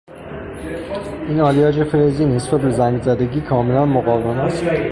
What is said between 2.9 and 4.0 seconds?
زدگی کاملا